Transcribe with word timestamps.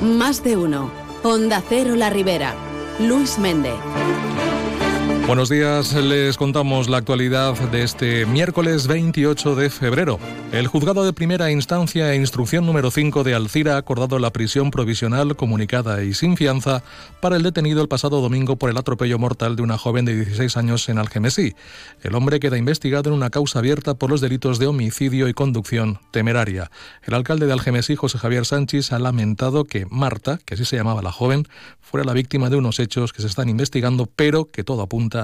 Más 0.00 0.42
de 0.42 0.56
uno. 0.56 0.90
Onda 1.22 1.62
Cero 1.68 1.94
La 1.94 2.08
Ribera. 2.08 2.54
Luis 3.00 3.38
Méndez. 3.38 3.74
Buenos 5.30 5.48
días, 5.48 5.94
les 5.94 6.36
contamos 6.36 6.88
la 6.88 6.96
actualidad 6.96 7.54
de 7.70 7.84
este 7.84 8.26
miércoles 8.26 8.88
28 8.88 9.54
de 9.54 9.70
febrero. 9.70 10.18
El 10.50 10.66
juzgado 10.66 11.04
de 11.04 11.12
primera 11.12 11.52
instancia 11.52 12.12
e 12.12 12.16
instrucción 12.16 12.66
número 12.66 12.90
5 12.90 13.22
de 13.22 13.34
Alcira 13.34 13.76
ha 13.76 13.78
acordado 13.78 14.18
la 14.18 14.32
prisión 14.32 14.72
provisional 14.72 15.36
comunicada 15.36 16.02
y 16.02 16.14
sin 16.14 16.36
fianza 16.36 16.82
para 17.20 17.36
el 17.36 17.44
detenido 17.44 17.80
el 17.80 17.86
pasado 17.86 18.20
domingo 18.20 18.56
por 18.56 18.70
el 18.70 18.76
atropello 18.76 19.20
mortal 19.20 19.54
de 19.54 19.62
una 19.62 19.78
joven 19.78 20.04
de 20.04 20.16
16 20.16 20.56
años 20.56 20.88
en 20.88 20.98
Algemesí. 20.98 21.54
El 22.02 22.16
hombre 22.16 22.40
queda 22.40 22.58
investigado 22.58 23.10
en 23.10 23.14
una 23.14 23.30
causa 23.30 23.60
abierta 23.60 23.94
por 23.94 24.10
los 24.10 24.20
delitos 24.20 24.58
de 24.58 24.66
homicidio 24.66 25.28
y 25.28 25.32
conducción 25.32 26.00
temeraria. 26.10 26.72
El 27.04 27.14
alcalde 27.14 27.46
de 27.46 27.52
Algemesí, 27.52 27.94
José 27.94 28.18
Javier 28.18 28.46
Sánchez, 28.46 28.90
ha 28.90 28.98
lamentado 28.98 29.62
que 29.62 29.86
Marta, 29.88 30.40
que 30.44 30.54
así 30.54 30.64
se 30.64 30.74
llamaba 30.74 31.02
la 31.02 31.12
joven, 31.12 31.46
fuera 31.80 32.04
la 32.04 32.14
víctima 32.14 32.50
de 32.50 32.56
unos 32.56 32.80
hechos 32.80 33.12
que 33.12 33.22
se 33.22 33.28
están 33.28 33.48
investigando, 33.48 34.06
pero 34.06 34.50
que 34.50 34.64
todo 34.64 34.82
apunta 34.82 35.19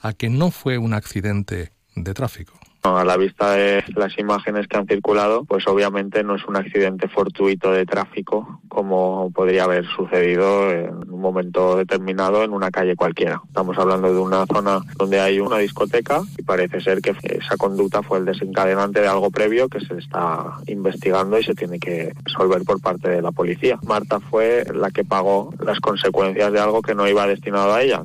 a 0.00 0.12
que 0.12 0.30
no 0.30 0.50
fue 0.50 0.78
un 0.78 0.94
accidente 0.94 1.72
de 1.96 2.14
tráfico. 2.14 2.54
A 2.84 3.02
la 3.02 3.16
vista 3.16 3.52
de 3.52 3.82
las 3.96 4.18
imágenes 4.18 4.68
que 4.68 4.76
han 4.76 4.86
circulado, 4.86 5.44
pues 5.44 5.66
obviamente 5.66 6.22
no 6.22 6.34
es 6.34 6.44
un 6.44 6.56
accidente 6.56 7.08
fortuito 7.08 7.72
de 7.72 7.86
tráfico 7.86 8.60
como 8.68 9.30
podría 9.34 9.64
haber 9.64 9.86
sucedido 9.86 10.70
en 10.70 11.10
un 11.10 11.18
momento 11.18 11.76
determinado 11.76 12.44
en 12.44 12.52
una 12.52 12.70
calle 12.70 12.94
cualquiera. 12.94 13.40
Estamos 13.46 13.78
hablando 13.78 14.12
de 14.12 14.20
una 14.20 14.44
zona 14.44 14.80
donde 14.98 15.18
hay 15.18 15.40
una 15.40 15.56
discoteca 15.56 16.20
y 16.36 16.42
parece 16.42 16.82
ser 16.82 17.00
que 17.00 17.16
esa 17.22 17.56
conducta 17.56 18.02
fue 18.02 18.18
el 18.18 18.26
desencadenante 18.26 19.00
de 19.00 19.08
algo 19.08 19.30
previo 19.30 19.70
que 19.70 19.80
se 19.80 19.96
está 19.96 20.44
investigando 20.66 21.38
y 21.38 21.44
se 21.44 21.54
tiene 21.54 21.78
que 21.78 22.12
resolver 22.22 22.64
por 22.64 22.82
parte 22.82 23.08
de 23.08 23.22
la 23.22 23.32
policía. 23.32 23.78
Marta 23.86 24.20
fue 24.20 24.62
la 24.74 24.90
que 24.90 25.04
pagó 25.04 25.54
las 25.64 25.80
consecuencias 25.80 26.52
de 26.52 26.60
algo 26.60 26.82
que 26.82 26.94
no 26.94 27.08
iba 27.08 27.26
destinado 27.26 27.72
a 27.72 27.80
ella 27.80 28.04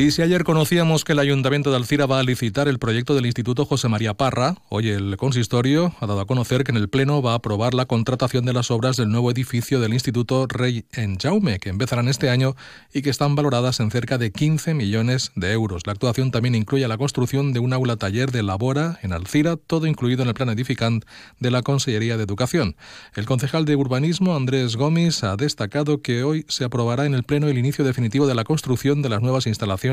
Y 0.00 0.12
si 0.12 0.22
ayer 0.22 0.44
conocíamos 0.44 1.04
que 1.04 1.12
el 1.12 1.18
Ayuntamiento 1.18 1.70
de 1.70 1.76
Alcira 1.76 2.06
va 2.06 2.20
a 2.20 2.22
licitar 2.22 2.68
el 2.68 2.78
proyecto 2.78 3.14
del 3.14 3.26
Instituto 3.26 3.66
José 3.66 3.88
María 3.88 4.14
Parra, 4.14 4.54
hoy 4.70 4.88
el 4.88 5.18
consistorio 5.18 5.94
ha 6.00 6.06
dado 6.06 6.20
a 6.20 6.26
conocer 6.26 6.64
que 6.64 6.70
en 6.70 6.78
el 6.78 6.88
Pleno 6.88 7.20
va 7.20 7.32
a 7.32 7.34
aprobar 7.34 7.74
la 7.74 7.84
contratación 7.84 8.46
de 8.46 8.54
las 8.54 8.70
obras 8.70 8.96
del 8.96 9.10
nuevo 9.10 9.30
edificio 9.30 9.78
del 9.78 9.92
Instituto 9.92 10.46
Rey 10.46 10.86
en 10.92 11.18
Jaume, 11.18 11.58
que 11.58 11.68
empezarán 11.68 12.08
este 12.08 12.30
año 12.30 12.56
y 12.94 13.02
que 13.02 13.10
están 13.10 13.34
valoradas 13.34 13.78
en 13.80 13.90
cerca 13.90 14.16
de 14.16 14.32
15 14.32 14.72
millones 14.72 15.32
de 15.36 15.52
euros. 15.52 15.86
La 15.86 15.92
actuación 15.92 16.30
también 16.30 16.54
incluye 16.54 16.88
la 16.88 16.96
construcción 16.96 17.52
de 17.52 17.60
un 17.60 17.74
aula 17.74 17.96
taller 17.96 18.30
de 18.30 18.42
Labora 18.42 18.98
en 19.02 19.12
Alcira, 19.12 19.58
todo 19.58 19.86
incluido 19.86 20.22
en 20.22 20.28
el 20.28 20.34
plan 20.34 20.48
edificante 20.48 21.06
de 21.40 21.50
la 21.50 21.60
Consellería 21.60 22.16
de 22.16 22.22
Educación. 22.22 22.74
El 23.16 23.26
concejal 23.26 23.66
de 23.66 23.76
Urbanismo, 23.76 24.34
Andrés 24.34 24.76
Gómez, 24.76 25.24
ha 25.24 25.36
destacado 25.36 26.00
que 26.00 26.22
hoy 26.22 26.46
se 26.48 26.64
aprobará 26.64 27.04
en 27.04 27.12
el 27.12 27.24
Pleno 27.24 27.48
el 27.48 27.58
inicio 27.58 27.84
definitivo 27.84 28.26
de 28.26 28.34
la 28.34 28.44
construcción 28.44 29.02
de 29.02 29.10
las 29.10 29.20
nuevas 29.20 29.46
instalaciones 29.46 29.89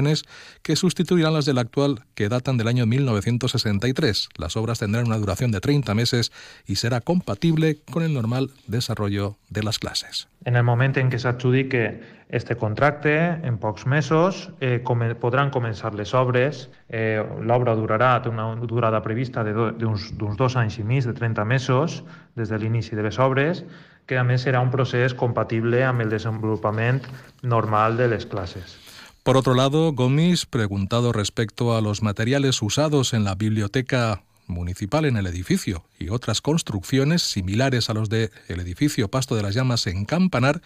que 0.62 0.76
sustituirán 0.76 1.34
las 1.34 1.46
del 1.46 1.58
actual 1.58 2.04
que 2.16 2.30
datan 2.30 2.58
del 2.58 2.68
año 2.68 2.86
1963. 2.86 4.30
Las 4.38 4.58
obras 4.58 4.80
tendrán 4.80 5.08
una 5.08 5.18
duración 5.18 5.52
de 5.52 5.60
30 5.60 5.94
meses 5.96 6.32
y 6.66 6.76
será 6.76 7.02
compatible 7.02 7.80
con 7.92 8.04
el 8.04 8.14
normal 8.14 8.52
desarrollo 8.68 9.38
de 9.50 9.64
las 9.64 9.80
clases. 9.80 10.28
En 10.46 10.56
el 10.56 10.64
momento 10.64 11.00
en 11.00 11.10
que 11.10 11.20
se 11.20 11.28
adjudique 11.28 12.02
este 12.30 12.56
contracte, 12.56 13.18
en 13.18 13.58
pocs 13.58 13.86
mesos, 13.86 14.52
eh, 14.60 14.82
come, 14.84 15.16
podran 15.16 15.52
començar 15.52 15.94
les 15.96 16.14
obres. 16.14 16.70
Eh, 16.90 17.24
L'obra 17.42 17.76
durarà, 17.76 18.18
té 18.22 18.30
una 18.30 18.50
durada 18.68 19.02
prevista 19.04 19.44
d'uns 19.44 20.12
dos 20.18 20.58
anys 20.60 20.80
i 20.80 20.84
mig, 20.84 21.06
de 21.08 21.14
30 21.16 21.46
mesos, 21.46 22.04
des 22.36 22.50
de 22.50 22.60
l'inici 22.60 22.96
de 22.96 23.04
les 23.08 23.20
obres, 23.20 23.64
que 24.08 24.18
a 24.18 24.24
més 24.24 24.44
serà 24.44 24.60
un 24.64 24.72
procés 24.72 25.14
compatible 25.14 25.84
amb 25.84 26.04
el 26.04 26.12
desenvolupament 26.12 27.04
normal 27.44 27.98
de 27.98 28.08
les 28.08 28.26
classes. 28.26 28.87
Por 29.28 29.36
otro 29.36 29.56
lado, 29.56 29.92
Gomis, 29.92 30.46
preguntado 30.46 31.12
respecto 31.12 31.76
a 31.76 31.82
los 31.82 32.02
materiales 32.02 32.62
usados 32.62 33.12
en 33.12 33.26
la 33.26 33.36
biblioteca 33.36 34.24
municipal 34.46 35.04
en 35.04 35.18
el 35.18 35.28
edificio 35.28 35.84
y 36.00 36.08
otras 36.08 36.40
construcciones 36.40 37.24
similares 37.24 37.90
a 37.90 37.94
los 37.94 38.08
del 38.08 38.32
edificio 38.48 39.10
Pasto 39.10 39.36
de 39.36 39.44
las 39.44 39.54
Llamas 39.54 39.86
en 39.88 40.06
Campanar, 40.06 40.62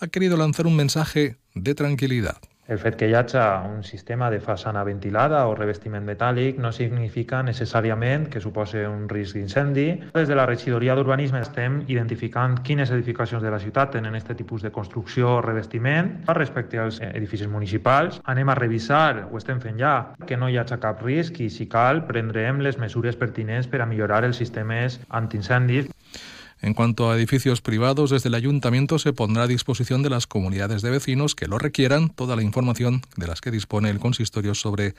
ha 0.00 0.06
querido 0.06 0.38
lanzar 0.38 0.66
un 0.66 0.74
mensaje 0.74 1.36
de 1.52 1.74
tranquilidad. 1.74 2.38
El 2.68 2.76
fet 2.76 2.98
que 3.00 3.06
hi 3.08 3.14
hagi 3.16 3.40
un 3.64 3.78
sistema 3.82 4.26
de 4.28 4.42
façana 4.44 4.82
ventilada 4.84 5.38
o 5.48 5.54
revestiment 5.56 6.04
metàl·lic 6.04 6.58
no 6.60 6.68
significa 6.76 7.38
necessàriament 7.46 8.26
que 8.28 8.42
suposi 8.44 8.82
un 8.84 9.06
risc 9.08 9.38
d'incendi. 9.38 9.86
Des 10.12 10.28
de 10.28 10.36
la 10.36 10.44
regidoria 10.50 10.92
d'urbanisme 10.98 11.40
estem 11.40 11.78
identificant 11.88 12.58
quines 12.68 12.92
edificacions 12.92 13.42
de 13.42 13.54
la 13.54 13.62
ciutat 13.64 13.96
tenen 13.96 14.20
aquest 14.20 14.36
tipus 14.36 14.66
de 14.66 14.74
construcció 14.74 15.38
o 15.38 15.40
revestiment. 15.40 16.12
Respecte 16.36 16.84
als 16.84 17.00
edificis 17.08 17.48
municipals, 17.48 18.20
anem 18.28 18.52
a 18.52 18.60
revisar, 18.60 19.24
ho 19.30 19.40
estem 19.40 19.64
fent 19.64 19.80
ja, 19.80 19.96
que 20.28 20.36
no 20.36 20.52
hi 20.52 20.60
hagi 20.60 20.76
cap 20.84 21.00
risc 21.00 21.40
i, 21.40 21.48
si 21.48 21.72
cal, 21.72 22.04
prendrem 22.04 22.60
les 22.60 22.76
mesures 22.76 23.16
pertinents 23.16 23.72
per 23.72 23.80
a 23.80 23.88
millorar 23.88 24.26
els 24.28 24.44
sistemes 24.44 25.00
antiincendis. 25.08 25.88
En 26.60 26.74
cuanto 26.74 27.10
a 27.10 27.16
edificios 27.16 27.60
privados, 27.60 28.10
desde 28.10 28.28
el 28.28 28.34
ayuntamiento 28.34 28.98
se 28.98 29.12
pondrá 29.12 29.44
a 29.44 29.46
disposición 29.46 30.02
de 30.02 30.10
las 30.10 30.26
comunidades 30.26 30.82
de 30.82 30.90
vecinos 30.90 31.34
que 31.34 31.46
lo 31.46 31.58
requieran 31.58 32.08
toda 32.08 32.34
la 32.34 32.42
información 32.42 33.02
de 33.16 33.28
las 33.28 33.40
que 33.40 33.52
dispone 33.52 33.90
el 33.90 34.00
consistorio 34.00 34.54
sobre 34.54 34.94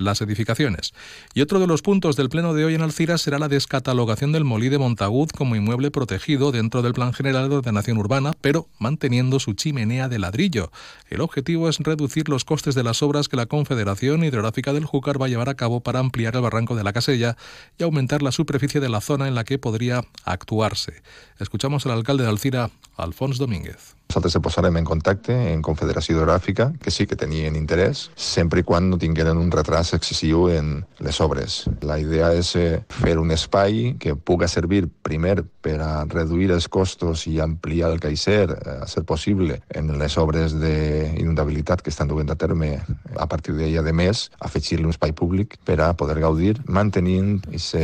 las 0.00 0.20
edificaciones. 0.20 0.92
Y 1.34 1.42
otro 1.42 1.60
de 1.60 1.66
los 1.66 1.82
puntos 1.82 2.16
del 2.16 2.28
pleno 2.28 2.54
de 2.54 2.64
hoy 2.64 2.74
en 2.74 2.82
Alcira 2.82 3.18
será 3.18 3.38
la 3.38 3.48
descatalogación 3.48 4.32
del 4.32 4.44
Molí 4.44 4.68
de 4.68 4.78
Montagud 4.78 5.28
como 5.30 5.56
inmueble 5.56 5.90
protegido 5.90 6.52
dentro 6.52 6.82
del 6.82 6.94
Plan 6.94 7.12
General 7.12 7.48
de 7.48 7.56
Ordenación 7.56 7.98
Urbana, 7.98 8.32
pero 8.40 8.68
manteniendo 8.78 9.38
su 9.38 9.54
chimenea 9.54 10.08
de 10.08 10.18
ladrillo. 10.18 10.72
El 11.08 11.20
objetivo 11.20 11.68
es 11.68 11.78
reducir 11.78 12.28
los 12.28 12.44
costes 12.44 12.74
de 12.74 12.82
las 12.82 13.02
obras 13.02 13.28
que 13.28 13.36
la 13.36 13.46
Confederación 13.46 14.24
Hidrográfica 14.24 14.72
del 14.72 14.86
Júcar 14.86 15.20
va 15.20 15.26
a 15.26 15.28
llevar 15.28 15.48
a 15.48 15.54
cabo 15.54 15.80
para 15.80 16.00
ampliar 16.00 16.34
el 16.36 16.42
barranco 16.42 16.74
de 16.76 16.84
la 16.84 16.92
Casella 16.92 17.36
y 17.78 17.82
aumentar 17.82 18.22
la 18.22 18.32
superficie 18.32 18.80
de 18.80 18.88
la 18.88 19.00
zona 19.00 19.28
en 19.28 19.34
la 19.34 19.44
que 19.44 19.58
podría 19.58 20.04
actuarse. 20.24 21.02
Escuchamos 21.38 21.86
al 21.86 21.92
alcalde 21.92 22.24
de 22.24 22.30
Alcira, 22.30 22.70
Alfonso 22.96 23.38
Domínguez. 23.38 23.96
Nosaltres 24.10 24.32
se 24.32 24.40
posarem 24.40 24.76
en 24.76 24.84
contacte 24.84 25.52
en 25.52 25.62
Confederació 25.62 26.16
Hidrogràfica, 26.16 26.72
que 26.82 26.90
sí 26.90 27.06
que 27.06 27.14
tenien 27.14 27.54
interès, 27.54 28.08
sempre 28.16 28.58
i 28.58 28.64
quan 28.66 28.90
no 28.90 28.98
un 28.98 29.50
retras 29.54 29.89
excessiu 29.96 30.48
en 30.52 30.84
les 31.00 31.20
obres. 31.20 31.64
La 31.86 31.98
idea 32.00 32.32
és 32.36 32.52
eh, 32.58 32.80
fer 33.00 33.16
un 33.20 33.32
espai 33.34 33.94
que 34.00 34.14
puga 34.14 34.48
servir 34.48 34.86
primer 35.06 35.40
per 35.64 35.76
a 35.84 36.04
reduir 36.10 36.50
els 36.54 36.68
costos 36.68 37.26
i 37.30 37.38
ampliar 37.40 37.90
el 37.94 38.00
caixer, 38.00 38.46
eh, 38.54 38.78
a 38.84 38.88
ser 38.90 39.04
possible, 39.08 39.60
en 39.74 39.92
les 40.00 40.16
obres 40.20 40.56
d'inundabilitat 40.60 41.82
que 41.82 41.92
estan 41.94 42.10
duent 42.10 42.30
a 42.30 42.38
terme 42.38 42.72
a 43.16 43.26
partir 43.26 43.56
d'ella 43.58 43.84
de 43.86 43.94
més, 43.96 44.28
afegir-li 44.40 44.86
un 44.86 44.94
espai 44.94 45.12
públic 45.16 45.58
per 45.64 45.80
a 45.80 45.92
poder 45.94 46.20
gaudir 46.22 46.56
mantenint 46.66 47.38
aquest 47.50 47.76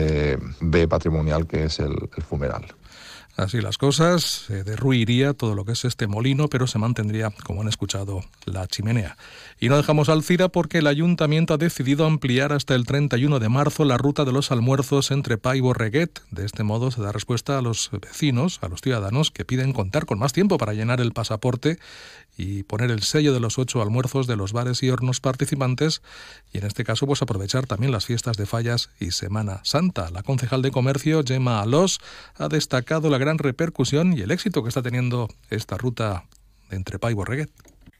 bé 0.60 0.86
patrimonial 0.88 1.46
que 1.46 1.66
és 1.66 1.80
el, 1.84 1.96
el 2.16 2.26
fumeral. 2.26 2.66
Así 3.36 3.60
las 3.60 3.76
cosas, 3.76 4.22
se 4.46 4.64
derruiría 4.64 5.34
todo 5.34 5.54
lo 5.54 5.66
que 5.66 5.72
es 5.72 5.84
este 5.84 6.06
molino, 6.06 6.48
pero 6.48 6.66
se 6.66 6.78
mantendría, 6.78 7.30
como 7.44 7.60
han 7.60 7.68
escuchado, 7.68 8.22
la 8.46 8.66
chimenea. 8.66 9.18
Y 9.60 9.68
no 9.68 9.76
dejamos 9.76 10.08
Alcira 10.08 10.48
porque 10.48 10.78
el 10.78 10.86
ayuntamiento 10.86 11.52
ha 11.52 11.58
decidido 11.58 12.06
ampliar 12.06 12.54
hasta 12.54 12.74
el 12.74 12.86
31 12.86 13.38
de 13.38 13.48
marzo 13.50 13.84
la 13.84 13.98
ruta 13.98 14.24
de 14.24 14.32
los 14.32 14.50
almuerzos 14.52 15.10
entre 15.10 15.36
Pa 15.36 15.54
y. 15.54 15.60
De 15.60 16.46
este 16.46 16.62
modo 16.62 16.90
se 16.90 17.02
da 17.02 17.12
respuesta 17.12 17.58
a 17.58 17.62
los 17.62 17.90
vecinos, 17.92 18.58
a 18.62 18.68
los 18.68 18.80
ciudadanos 18.80 19.30
que 19.30 19.44
piden 19.44 19.74
contar 19.74 20.06
con 20.06 20.18
más 20.18 20.32
tiempo 20.32 20.56
para 20.56 20.72
llenar 20.72 21.02
el 21.02 21.12
pasaporte 21.12 21.78
y 22.36 22.62
poner 22.64 22.90
el 22.90 23.02
sello 23.02 23.32
de 23.32 23.40
los 23.40 23.58
ocho 23.58 23.80
almuerzos 23.80 24.26
de 24.26 24.36
los 24.36 24.52
bares 24.52 24.82
y 24.82 24.90
hornos 24.90 25.20
participantes 25.20 26.02
y 26.52 26.58
en 26.58 26.66
este 26.66 26.84
caso 26.84 27.06
pues 27.06 27.22
aprovechar 27.22 27.66
también 27.66 27.92
las 27.92 28.06
fiestas 28.06 28.36
de 28.36 28.46
Fallas 28.46 28.90
y 29.00 29.12
Semana 29.12 29.60
Santa. 29.64 30.10
La 30.10 30.22
concejal 30.22 30.62
de 30.62 30.70
comercio 30.70 31.22
Gemma 31.26 31.60
Alós 31.60 31.98
ha 32.36 32.48
destacado 32.48 33.08
la 33.08 33.18
gran 33.18 33.25
repercusión 33.34 34.16
y 34.16 34.20
el 34.20 34.30
éxito 34.30 34.62
que 34.62 34.68
está 34.68 34.82
teniendo 34.82 35.28
esta 35.50 35.76
ruta 35.76 36.24
entre 36.70 36.98
Pa 36.98 37.10
y 37.10 37.14
Borreguet. 37.14 37.50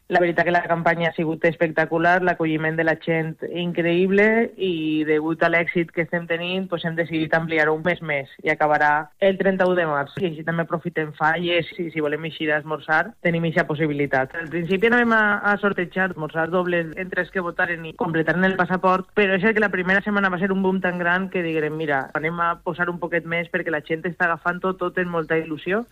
La 0.08 0.20
veritat 0.20 0.44
que 0.46 0.52
la 0.54 0.62
campanya 0.62 1.08
ha 1.08 1.14
sigut 1.16 1.44
espectacular, 1.48 2.20
l'acolliment 2.22 2.76
de 2.78 2.84
la 2.86 2.94
gent 3.02 3.32
increïble 3.50 4.52
i 4.54 5.02
degut 5.08 5.42
a 5.42 5.48
l'èxit 5.50 5.90
que 5.90 6.04
estem 6.04 6.28
tenint 6.30 6.68
pues 6.70 6.84
hem 6.86 6.94
decidit 6.94 7.34
ampliar 7.34 7.66
un 7.72 7.82
mes 7.82 7.98
més 8.06 8.30
i 8.44 8.52
acabarà 8.52 9.10
el 9.18 9.34
31 9.40 9.74
de 9.74 9.86
març. 9.90 10.14
I 10.22 10.28
així 10.28 10.44
també 10.46 10.62
aprofitem 10.62 11.10
falles 11.18 11.72
i 11.74 11.88
si 11.90 12.04
volem 12.04 12.28
eixir 12.30 12.52
a 12.52 12.60
esmorzar 12.62 13.00
tenim 13.26 13.48
aquesta 13.48 13.66
possibilitat. 13.66 14.36
Al 14.38 14.46
principi 14.52 14.86
anàvem 14.86 15.16
a, 15.16 15.22
a 15.42 15.56
sortejar 15.58 16.12
esmorzar 16.12 16.46
dobles 16.54 16.94
entre 16.94 17.24
els 17.24 17.34
que 17.34 17.42
votaren 17.42 17.84
i 17.90 17.96
completaren 17.98 18.46
el 18.46 18.54
passaport, 18.60 19.10
però 19.18 19.34
és 19.40 19.48
que 19.50 19.64
la 19.64 19.72
primera 19.74 20.04
setmana 20.06 20.30
va 20.30 20.38
ser 20.38 20.52
un 20.54 20.62
boom 20.62 20.78
tan 20.84 21.02
gran 21.02 21.26
que 21.34 21.42
diguem, 21.42 21.74
mira, 21.74 22.04
anem 22.14 22.38
a 22.46 22.52
posar 22.62 22.86
un 22.94 23.02
poquet 23.02 23.26
més 23.26 23.50
perquè 23.50 23.74
la 23.74 23.82
gent 23.82 24.06
està 24.06 24.30
agafant 24.30 24.62
tot, 24.62 24.78
tot 24.78 25.02
en 25.02 25.10
molta 25.10 25.34
il·lusió. 25.42 25.82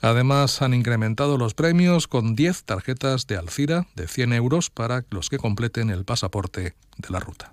Además, 0.00 0.62
han 0.62 0.72
incrementado 0.72 1.36
los 1.36 1.52
premios 1.52 2.08
con 2.08 2.34
10 2.34 2.64
tarjetas 2.64 3.26
de 3.26 3.36
De 3.66 4.06
100 4.06 4.34
euros 4.34 4.70
para 4.70 5.04
los 5.10 5.28
que 5.28 5.38
completen 5.38 5.90
el 5.90 6.04
pasaporte 6.04 6.76
de 6.96 7.10
la 7.10 7.18
ruta. 7.18 7.52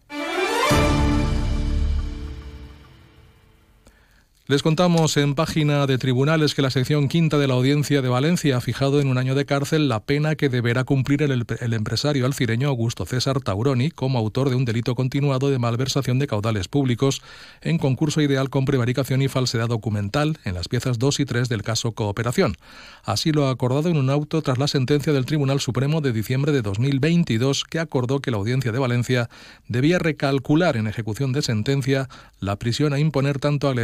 Les 4.48 4.62
contamos 4.62 5.18
en 5.18 5.34
página 5.34 5.88
de 5.88 5.98
tribunales 5.98 6.54
que 6.54 6.62
la 6.62 6.70
sección 6.70 7.08
quinta 7.08 7.40
de 7.40 7.48
la 7.48 7.56
Audiencia 7.56 8.04
de 8.04 8.10
Valencia 8.10 8.58
ha 8.58 8.62
fijado 8.62 9.02
en 9.02 9.08
un 9.08 9.18
año 9.18 9.34
de 9.34 9.48
cárcel 9.48 9.90
la 9.90 10.02
pena 10.02 10.36
que 10.36 10.50
deberá 10.50 10.84
cumplir 10.84 11.24
el, 11.24 11.48
el, 11.62 11.74
empresario 11.74 12.28
alcireño 12.28 12.68
Augusto 12.68 13.08
César 13.08 13.42
Tauroni 13.42 13.90
como 13.90 14.20
autor 14.20 14.52
de 14.52 14.56
un 14.56 14.64
delito 14.64 14.94
continuado 14.94 15.50
de 15.50 15.58
malversación 15.58 16.20
de 16.20 16.28
caudales 16.28 16.68
públicos 16.68 17.24
en 17.62 17.80
concurso 17.80 18.22
ideal 18.22 18.52
con 18.52 18.66
prevaricación 18.66 19.24
y 19.24 19.30
falsedad 19.30 19.68
documental 19.68 20.38
en 20.44 20.54
las 20.54 20.68
piezas 20.68 21.00
2 21.00 21.22
y 21.22 21.26
3 21.26 21.50
del 21.50 21.64
caso 21.64 21.94
Cooperación. 21.94 22.56
Así 23.04 23.32
lo 23.32 23.48
ha 23.48 23.50
acordado 23.50 23.90
en 23.90 23.98
un 23.98 24.12
auto 24.12 24.44
tras 24.44 24.60
la 24.60 24.68
sentencia 24.68 25.12
del 25.12 25.26
Tribunal 25.26 25.60
Supremo 25.60 26.02
de 26.02 26.14
diciembre 26.14 26.52
de 26.52 26.62
2022 26.62 27.64
que 27.64 27.80
acordó 27.80 28.20
que 28.20 28.30
la 28.30 28.38
Audiencia 28.38 28.72
de 28.72 28.78
Valencia 28.78 29.28
debía 29.68 29.98
recalcular 29.98 30.78
en 30.78 30.86
ejecución 30.86 31.34
de 31.34 31.42
sentencia 31.42 32.10
la 32.40 32.58
prisión 32.58 32.94
a 32.94 33.00
imponer 33.00 33.40
tanto 33.40 33.70
al 33.70 33.80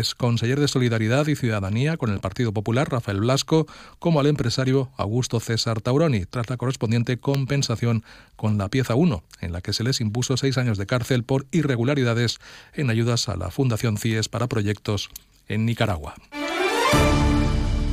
de 0.59 0.67
Solidaridad 0.67 1.27
y 1.27 1.35
Ciudadanía 1.35 1.97
con 1.97 2.11
el 2.11 2.19
Partido 2.19 2.51
Popular, 2.51 2.89
Rafael 2.91 3.19
Blasco, 3.19 3.67
como 3.99 4.19
al 4.19 4.27
empresario 4.27 4.91
Augusto 4.97 5.39
César 5.39 5.81
Tauroni, 5.81 6.25
tras 6.25 6.49
la 6.49 6.57
correspondiente 6.57 7.17
compensación 7.17 8.03
con 8.35 8.57
la 8.57 8.69
pieza 8.69 8.95
1, 8.95 9.23
en 9.41 9.51
la 9.51 9.61
que 9.61 9.73
se 9.73 9.83
les 9.83 10.01
impuso 10.01 10.37
seis 10.37 10.57
años 10.57 10.77
de 10.77 10.85
cárcel 10.85 11.23
por 11.23 11.45
irregularidades 11.51 12.39
en 12.73 12.89
ayudas 12.89 13.29
a 13.29 13.35
la 13.35 13.51
Fundación 13.51 13.97
CIES 13.97 14.29
para 14.29 14.47
proyectos 14.47 15.09
en 15.47 15.65
Nicaragua. 15.65 16.15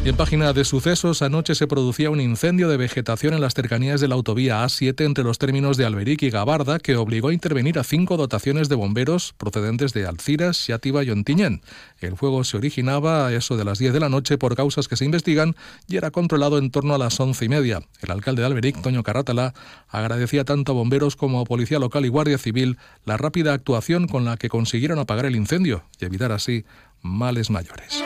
En 0.08 0.16
página 0.16 0.54
de 0.54 0.64
sucesos, 0.64 1.20
anoche 1.20 1.54
se 1.54 1.66
producía 1.66 2.08
un 2.08 2.18
incendio 2.18 2.70
de 2.70 2.78
vegetación 2.78 3.34
en 3.34 3.42
las 3.42 3.52
cercanías 3.52 4.00
de 4.00 4.08
la 4.08 4.14
autovía 4.14 4.64
A7 4.64 5.04
entre 5.04 5.22
los 5.22 5.36
términos 5.36 5.76
de 5.76 5.84
Alberic 5.84 6.22
y 6.22 6.30
Gabarda 6.30 6.78
que 6.78 6.96
obligó 6.96 7.28
a 7.28 7.34
intervenir 7.34 7.78
a 7.78 7.84
cinco 7.84 8.16
dotaciones 8.16 8.70
de 8.70 8.74
bomberos 8.74 9.34
procedentes 9.36 9.92
de 9.92 10.06
Alciras, 10.06 10.56
Xátiva 10.56 11.04
y 11.04 11.10
Ontiñén. 11.10 11.60
El 12.00 12.16
fuego 12.16 12.42
se 12.44 12.56
originaba 12.56 13.26
a 13.26 13.34
eso 13.34 13.58
de 13.58 13.66
las 13.66 13.78
10 13.78 13.92
de 13.92 14.00
la 14.00 14.08
noche 14.08 14.38
por 14.38 14.56
causas 14.56 14.88
que 14.88 14.96
se 14.96 15.04
investigan 15.04 15.54
y 15.88 15.98
era 15.98 16.10
controlado 16.10 16.56
en 16.56 16.70
torno 16.70 16.94
a 16.94 16.98
las 16.98 17.20
once 17.20 17.44
y 17.44 17.50
media. 17.50 17.82
El 18.00 18.10
alcalde 18.10 18.40
de 18.40 18.46
Alberic, 18.46 18.80
Toño 18.80 19.02
Carrátala, 19.02 19.52
agradecía 19.90 20.46
tanto 20.46 20.72
a 20.72 20.74
bomberos 20.74 21.16
como 21.16 21.38
a 21.40 21.44
policía 21.44 21.78
local 21.78 22.06
y 22.06 22.08
guardia 22.08 22.38
civil 22.38 22.78
la 23.04 23.18
rápida 23.18 23.52
actuación 23.52 24.08
con 24.08 24.24
la 24.24 24.38
que 24.38 24.48
consiguieron 24.48 25.00
apagar 25.00 25.26
el 25.26 25.36
incendio 25.36 25.84
y 26.00 26.06
evitar 26.06 26.32
así 26.32 26.64
males 27.02 27.50
mayores. 27.50 28.02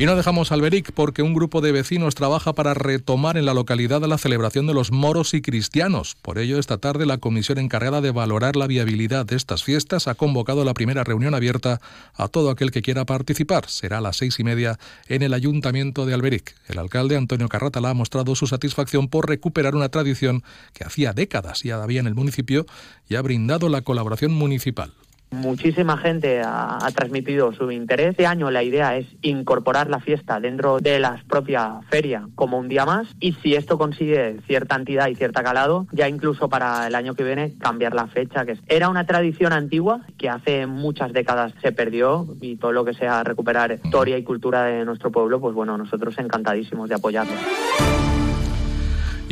Y 0.00 0.06
no 0.06 0.16
dejamos 0.16 0.50
Alberic 0.50 0.92
porque 0.92 1.20
un 1.20 1.34
grupo 1.34 1.60
de 1.60 1.72
vecinos 1.72 2.14
trabaja 2.14 2.54
para 2.54 2.72
retomar 2.72 3.36
en 3.36 3.44
la 3.44 3.52
localidad 3.52 4.00
la 4.00 4.16
celebración 4.16 4.66
de 4.66 4.72
los 4.72 4.92
moros 4.92 5.34
y 5.34 5.42
cristianos. 5.42 6.16
Por 6.22 6.38
ello, 6.38 6.58
esta 6.58 6.78
tarde 6.78 7.04
la 7.04 7.18
comisión 7.18 7.58
encargada 7.58 8.00
de 8.00 8.10
valorar 8.10 8.56
la 8.56 8.66
viabilidad 8.66 9.26
de 9.26 9.36
estas 9.36 9.62
fiestas 9.62 10.08
ha 10.08 10.14
convocado 10.14 10.64
la 10.64 10.72
primera 10.72 11.04
reunión 11.04 11.34
abierta 11.34 11.82
a 12.14 12.28
todo 12.28 12.48
aquel 12.48 12.70
que 12.70 12.80
quiera 12.80 13.04
participar. 13.04 13.68
Será 13.68 13.98
a 13.98 14.00
las 14.00 14.16
seis 14.16 14.40
y 14.40 14.42
media 14.42 14.78
en 15.06 15.20
el 15.20 15.34
Ayuntamiento 15.34 16.06
de 16.06 16.14
Alberic. 16.14 16.54
El 16.66 16.78
alcalde 16.78 17.18
Antonio 17.18 17.50
Carratala 17.50 17.90
ha 17.90 17.94
mostrado 17.94 18.34
su 18.34 18.46
satisfacción 18.46 19.08
por 19.08 19.28
recuperar 19.28 19.74
una 19.74 19.90
tradición 19.90 20.42
que 20.72 20.84
hacía 20.84 21.12
décadas 21.12 21.62
ya 21.62 21.82
había 21.82 22.00
en 22.00 22.06
el 22.06 22.14
municipio 22.14 22.64
y 23.06 23.16
ha 23.16 23.20
brindado 23.20 23.68
la 23.68 23.82
colaboración 23.82 24.32
municipal. 24.32 24.94
Muchísima 25.30 25.96
gente 25.96 26.42
ha, 26.44 26.78
transmitido 26.94 27.52
su 27.52 27.70
interés. 27.70 28.10
Este 28.10 28.26
año 28.26 28.50
la 28.50 28.64
idea 28.64 28.96
es 28.96 29.06
incorporar 29.22 29.88
la 29.88 30.00
fiesta 30.00 30.40
dentro 30.40 30.80
de 30.80 30.98
la 30.98 31.22
propia 31.28 31.80
feria 31.88 32.28
como 32.34 32.58
un 32.58 32.68
día 32.68 32.84
más 32.84 33.06
y 33.20 33.32
si 33.34 33.54
esto 33.54 33.78
consigue 33.78 34.40
cierta 34.46 34.74
entidad 34.74 35.06
y 35.06 35.14
cierta 35.14 35.42
calado, 35.42 35.86
ya 35.92 36.08
incluso 36.08 36.48
para 36.48 36.88
el 36.88 36.94
año 36.94 37.14
que 37.14 37.22
viene 37.22 37.54
cambiar 37.58 37.94
la 37.94 38.08
fecha, 38.08 38.44
que 38.44 38.58
era 38.66 38.88
una 38.88 39.06
tradición 39.06 39.52
antigua 39.52 40.00
que 40.18 40.28
hace 40.28 40.66
muchas 40.66 41.12
décadas 41.12 41.52
se 41.62 41.70
perdió 41.70 42.26
y 42.40 42.56
todo 42.56 42.72
lo 42.72 42.84
que 42.84 42.94
sea 42.94 43.22
recuperar 43.22 43.72
historia 43.72 44.18
y 44.18 44.24
cultura 44.24 44.64
de 44.64 44.84
nuestro 44.84 45.12
pueblo, 45.12 45.40
pues 45.40 45.54
bueno, 45.54 45.78
nosotros 45.78 46.18
encantadísimos 46.18 46.88
de 46.88 46.96
apoyarlo. 46.96 47.32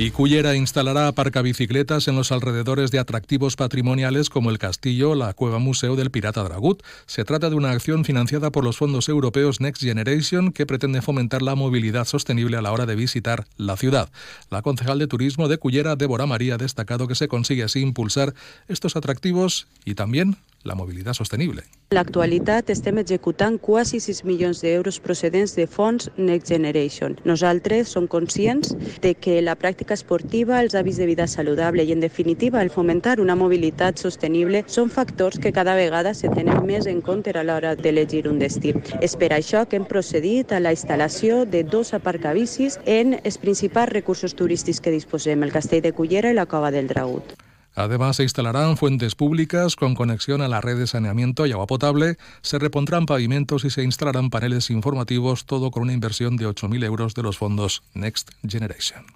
Y 0.01 0.13
Cullera 0.13 0.55
instalará 0.55 1.09
aparcabicicletas 1.09 2.07
en 2.07 2.15
los 2.15 2.31
alrededores 2.31 2.93
de 2.93 3.01
atractivos 3.01 3.57
patrimoniales 3.57 4.31
como 4.31 4.51
el 4.51 4.59
castillo, 4.59 5.17
la 5.17 5.35
cueva 5.35 5.59
museo 5.59 5.97
del 5.97 6.13
Pirata 6.13 6.45
Dragut. 6.45 6.85
Se 7.07 7.25
trata 7.25 7.51
de 7.51 7.57
una 7.57 7.73
acción 7.73 8.05
financiada 8.05 8.53
por 8.53 8.63
los 8.63 8.77
fondos 8.77 9.09
europeos 9.09 9.61
Next 9.61 9.83
Generation 9.83 10.53
que 10.53 10.67
pretende 10.67 11.03
fomentar 11.03 11.43
la 11.43 11.57
movilidad 11.57 12.05
sostenible 12.05 12.57
a 12.57 12.63
la 12.63 12.71
hora 12.71 12.87
de 12.87 12.95
visitar 12.95 13.49
la 13.57 13.77
ciudad. 13.77 14.09
La 14.51 14.63
concejal 14.63 15.01
de 15.01 15.09
turismo 15.09 15.49
de 15.49 15.59
Cullera, 15.59 15.97
Débora 15.97 16.27
María, 16.27 16.55
ha 16.55 16.59
destacado 16.59 17.09
que 17.09 17.17
se 17.17 17.27
consigue 17.27 17.65
así 17.65 17.81
impulsar 17.81 18.35
estos 18.69 18.95
atractivos 18.95 19.67
y 19.85 19.97
también 19.97 20.37
la 20.65 20.75
mobilitat 20.75 21.15
sostenible. 21.15 21.63
En 21.89 21.97
l'actualitat 21.97 22.69
estem 22.69 22.99
executant 23.01 23.57
quasi 23.59 23.97
6 24.05 24.25
milions 24.29 24.59
d'euros 24.61 24.99
procedents 25.01 25.55
de 25.57 25.65
fons 25.67 26.11
Next 26.19 26.51
Generation. 26.53 27.17
Nosaltres 27.25 27.89
som 27.95 28.07
conscients 28.07 28.75
de 29.01 29.15
que 29.15 29.39
la 29.41 29.57
pràctica 29.57 29.97
esportiva, 29.97 30.61
els 30.61 30.77
hàbits 30.77 31.01
de 31.01 31.09
vida 31.09 31.27
saludable 31.27 31.87
i, 31.89 31.95
en 31.97 32.05
definitiva, 32.05 32.61
el 32.61 32.71
fomentar 32.75 33.17
una 33.25 33.39
mobilitat 33.41 33.97
sostenible 33.97 34.65
són 34.67 34.93
factors 34.93 35.41
que 35.41 35.55
cada 35.57 35.79
vegada 35.81 36.13
se 36.13 36.29
tenen 36.29 36.61
més 36.67 36.87
en 36.87 37.01
compte 37.01 37.33
a 37.33 37.47
l'hora 37.47 37.75
d'elegir 37.75 38.27
un 38.29 38.39
destí. 38.39 38.75
És 39.01 39.17
per 39.17 39.33
això 39.33 39.65
que 39.65 39.81
hem 39.81 39.89
procedit 39.89 40.53
a 40.53 40.61
la 40.61 40.77
instal·lació 40.77 41.45
de 41.49 41.65
dos 41.65 41.95
aparcabicis 41.97 42.79
en 42.85 43.17
els 43.25 43.39
principals 43.39 43.95
recursos 43.97 44.37
turístics 44.37 44.83
que 44.85 44.93
disposem, 44.93 45.43
el 45.43 45.57
Castell 45.57 45.83
de 45.83 45.95
Cullera 45.97 46.31
i 46.31 46.37
la 46.37 46.47
Cova 46.47 46.71
del 46.71 46.89
Dragut. 46.93 47.48
Además, 47.79 48.17
se 48.17 48.25
instalarán 48.25 48.77
fuentes 48.77 49.15
públicas 49.15 49.77
con 49.77 49.95
conexión 49.95 50.43
a 50.43 50.49
la 50.49 50.61
red 50.61 50.77
de 50.77 50.89
saneamiento 50.89 51.47
y 51.47 51.53
agua 51.53 51.69
potable, 51.69 52.17
se 52.43 52.59
repondrán 52.59 53.07
pavimentos 53.07 53.65
y 53.65 53.71
se 53.71 53.85
instalarán 53.85 54.31
paneles 54.31 54.69
informativos, 54.71 55.47
todo 55.47 55.71
con 55.71 55.85
una 55.85 55.93
inversión 55.93 56.37
de 56.37 56.49
8.000 56.49 56.85
euros 56.85 57.15
de 57.15 57.23
los 57.23 57.39
fondos 57.39 57.85
Next 57.95 58.31
Generation. 58.45 59.07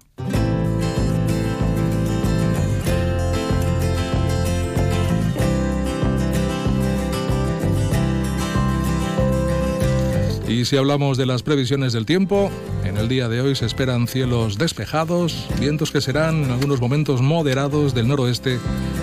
Y 10.53 10.67
si 10.67 10.77
hablamos 10.77 11.17
de 11.17 11.25
las 11.25 11.43
previsiones 11.43 11.95
del 11.95 12.05
tiempo, 12.05 12.51
en 12.85 12.99
el 12.99 13.09
día 13.09 13.31
de 13.31 13.41
hoy 13.41 13.57
se 13.57 13.65
esperan 13.65 14.07
cielos 14.07 14.59
despejados, 14.59 15.49
vientos 15.59 15.91
que 15.91 16.03
serán 16.03 16.45
en 16.45 16.51
algunos 16.51 16.79
momentos 16.79 17.23
moderados 17.23 17.95
del 17.95 18.07
noroeste 18.07 18.59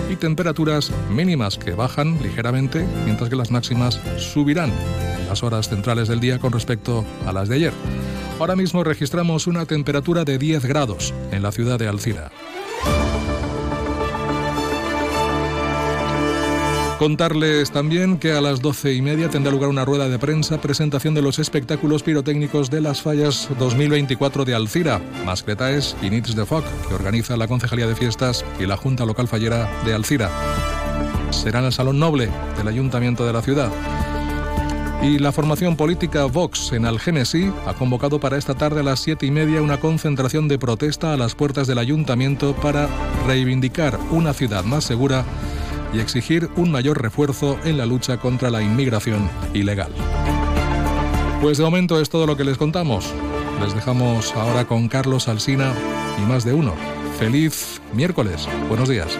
y 0.08 0.14
temperaturas 0.14 0.92
mínimas 1.10 1.58
que 1.58 1.72
bajan 1.72 2.22
ligeramente, 2.22 2.86
mientras 3.04 3.28
que 3.28 3.34
las 3.34 3.50
máximas 3.50 4.00
subirán 4.16 4.70
en 5.20 5.26
las 5.26 5.42
horas 5.42 5.68
centrales 5.68 6.06
del 6.06 6.20
día 6.20 6.38
con 6.38 6.52
respecto 6.52 7.04
a 7.26 7.32
las 7.32 7.48
de 7.48 7.56
ayer. 7.56 7.72
Ahora 8.38 8.54
mismo 8.54 8.84
registramos 8.84 9.48
una 9.48 9.66
temperatura 9.66 10.24
de 10.24 10.38
10 10.38 10.64
grados 10.66 11.12
en 11.32 11.42
la 11.42 11.50
ciudad 11.50 11.80
de 11.80 11.88
Alcira. 11.88 12.30
Contarles 17.00 17.70
también 17.70 18.18
que 18.18 18.32
a 18.32 18.42
las 18.42 18.60
doce 18.60 18.92
y 18.92 19.00
media 19.00 19.30
tendrá 19.30 19.50
lugar 19.50 19.70
una 19.70 19.86
rueda 19.86 20.10
de 20.10 20.18
prensa, 20.18 20.60
presentación 20.60 21.14
de 21.14 21.22
los 21.22 21.38
espectáculos 21.38 22.02
pirotécnicos 22.02 22.68
de 22.68 22.82
las 22.82 23.00
fallas 23.00 23.48
2024 23.58 24.44
de 24.44 24.54
Alcira, 24.54 25.00
Mascletaes 25.24 25.96
y 26.02 26.10
Nits 26.10 26.36
de 26.36 26.44
Foc, 26.44 26.62
que 26.86 26.94
organiza 26.94 27.38
la 27.38 27.48
Concejalía 27.48 27.86
de 27.86 27.96
Fiestas 27.96 28.44
y 28.58 28.66
la 28.66 28.76
Junta 28.76 29.06
Local 29.06 29.28
Fallera 29.28 29.66
de 29.86 29.94
Alcira. 29.94 30.28
Será 31.30 31.60
en 31.60 31.64
el 31.64 31.72
Salón 31.72 31.98
Noble 31.98 32.28
del 32.58 32.68
Ayuntamiento 32.68 33.24
de 33.24 33.32
la 33.32 33.40
ciudad. 33.40 33.70
Y 35.02 35.18
la 35.18 35.32
formación 35.32 35.76
política 35.76 36.26
Vox 36.26 36.72
en 36.72 36.84
Algénesi 36.84 37.50
ha 37.66 37.72
convocado 37.72 38.20
para 38.20 38.36
esta 38.36 38.54
tarde 38.54 38.80
a 38.80 38.82
las 38.82 39.00
siete 39.00 39.24
y 39.24 39.30
media 39.30 39.62
una 39.62 39.80
concentración 39.80 40.48
de 40.48 40.58
protesta 40.58 41.14
a 41.14 41.16
las 41.16 41.34
puertas 41.34 41.66
del 41.66 41.78
ayuntamiento 41.78 42.54
para 42.54 42.90
reivindicar 43.26 43.98
una 44.10 44.34
ciudad 44.34 44.64
más 44.64 44.84
segura 44.84 45.24
y 45.92 46.00
exigir 46.00 46.48
un 46.56 46.70
mayor 46.70 47.00
refuerzo 47.00 47.58
en 47.64 47.78
la 47.78 47.86
lucha 47.86 48.18
contra 48.18 48.50
la 48.50 48.62
inmigración 48.62 49.28
ilegal. 49.54 49.92
Pues 51.40 51.58
de 51.58 51.64
momento 51.64 52.00
es 52.00 52.10
todo 52.10 52.26
lo 52.26 52.36
que 52.36 52.44
les 52.44 52.58
contamos. 52.58 53.12
Les 53.60 53.74
dejamos 53.74 54.34
ahora 54.34 54.66
con 54.66 54.88
Carlos 54.88 55.28
Alsina 55.28 55.74
y 56.18 56.22
más 56.22 56.44
de 56.44 56.54
uno. 56.54 56.74
Feliz 57.18 57.80
miércoles. 57.92 58.48
Buenos 58.68 58.88
días. 58.88 59.18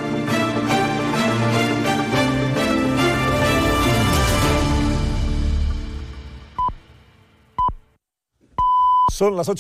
Son 9.20 9.36
las 9.36 9.50
8. 9.50 9.58